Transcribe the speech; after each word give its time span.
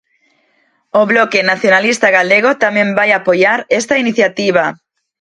O 0.99 1.01
Bloque 1.11 1.41
Nacionalista 1.51 2.07
Galego 2.17 2.51
tamén 2.63 2.89
vai 2.99 3.09
apoiar 3.13 3.59
esta 3.79 3.95
iniciativa. 4.03 4.65